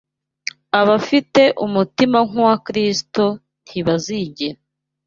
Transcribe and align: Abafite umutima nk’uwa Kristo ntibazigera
Abafite 0.79 1.43
umutima 1.65 2.17
nk’uwa 2.27 2.55
Kristo 2.65 3.25
ntibazigera 3.65 4.59